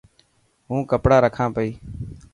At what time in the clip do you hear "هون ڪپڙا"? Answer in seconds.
0.67-1.17